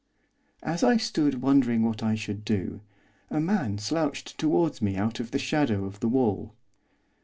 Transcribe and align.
As 0.63 0.83
I 0.83 0.97
stood 0.97 1.43
wondering 1.43 1.83
what 1.83 2.01
I 2.01 2.15
should 2.15 2.43
do, 2.43 2.81
a 3.29 3.39
man 3.39 3.77
slouched 3.77 4.35
towards 4.39 4.81
me 4.81 4.95
out 4.95 5.19
of 5.19 5.29
the 5.29 5.37
shadow 5.37 5.85
of 5.85 5.99
the 5.99 6.09
wall. 6.09 6.55